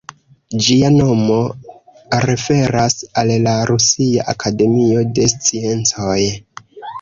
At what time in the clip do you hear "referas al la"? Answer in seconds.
2.25-3.53